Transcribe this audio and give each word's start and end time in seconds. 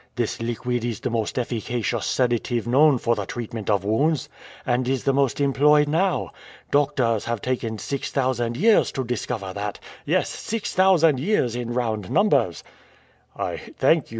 "This 0.15 0.41
liquid 0.41 0.83
is 0.83 0.99
the 1.01 1.11
most 1.11 1.37
efficacious 1.37 2.07
sedative 2.07 2.65
known 2.65 2.97
for 2.97 3.13
the 3.13 3.27
treatment 3.27 3.69
of 3.69 3.83
wounds, 3.85 4.29
and 4.65 4.87
is 4.87 5.03
the 5.03 5.13
most 5.13 5.39
employed 5.39 5.87
now. 5.87 6.31
Doctors 6.71 7.25
have 7.25 7.39
taken 7.39 7.77
six 7.77 8.09
thousand 8.11 8.57
years 8.57 8.91
to 8.93 9.03
discover 9.03 9.53
that! 9.53 9.79
Yes, 10.03 10.27
six 10.27 10.73
thousand 10.73 11.19
years 11.19 11.55
in 11.55 11.71
round 11.75 12.09
numbers!" 12.09 12.63
"I 13.35 13.57
thank 13.57 14.05
you, 14.05 14.07
M. 14.07 14.09